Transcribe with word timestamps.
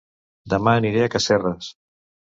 Dema 0.53 0.73
aniré 0.79 1.05
a 1.05 1.11
Casserres 1.17 1.73